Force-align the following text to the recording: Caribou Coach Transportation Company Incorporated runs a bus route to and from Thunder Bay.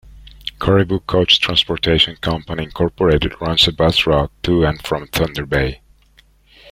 Caribou 0.59 0.99
Coach 1.01 1.39
Transportation 1.39 2.15
Company 2.15 2.63
Incorporated 2.63 3.35
runs 3.39 3.67
a 3.67 3.71
bus 3.71 4.07
route 4.07 4.31
to 4.41 4.65
and 4.65 4.81
from 4.83 5.05
Thunder 5.05 5.45
Bay. 5.45 5.81